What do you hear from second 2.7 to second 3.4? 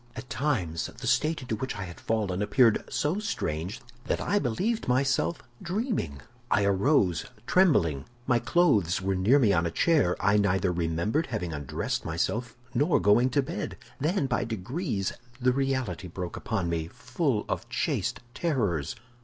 so